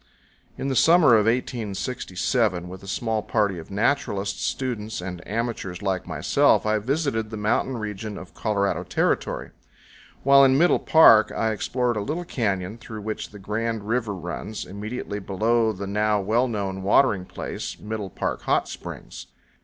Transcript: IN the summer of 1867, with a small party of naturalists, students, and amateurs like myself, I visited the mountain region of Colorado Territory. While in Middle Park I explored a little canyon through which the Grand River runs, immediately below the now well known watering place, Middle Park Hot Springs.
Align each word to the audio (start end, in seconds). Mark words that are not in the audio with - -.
IN 0.57 0.67
the 0.67 0.75
summer 0.75 1.09
of 1.13 1.27
1867, 1.27 2.67
with 2.67 2.81
a 2.81 2.87
small 2.87 3.21
party 3.21 3.59
of 3.59 3.69
naturalists, 3.69 4.43
students, 4.43 4.99
and 4.99 5.21
amateurs 5.27 5.83
like 5.83 6.07
myself, 6.07 6.65
I 6.65 6.79
visited 6.79 7.29
the 7.29 7.37
mountain 7.37 7.77
region 7.77 8.17
of 8.17 8.33
Colorado 8.33 8.83
Territory. 8.83 9.51
While 10.23 10.43
in 10.43 10.57
Middle 10.57 10.79
Park 10.79 11.31
I 11.31 11.51
explored 11.51 11.97
a 11.97 12.01
little 12.01 12.25
canyon 12.25 12.79
through 12.79 13.01
which 13.01 13.29
the 13.29 13.37
Grand 13.37 13.83
River 13.87 14.15
runs, 14.15 14.65
immediately 14.65 15.19
below 15.19 15.71
the 15.71 15.85
now 15.85 16.19
well 16.19 16.47
known 16.47 16.81
watering 16.81 17.25
place, 17.25 17.77
Middle 17.77 18.09
Park 18.09 18.41
Hot 18.41 18.67
Springs. 18.67 19.27